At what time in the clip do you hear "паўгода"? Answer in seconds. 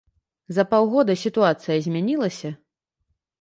0.71-1.15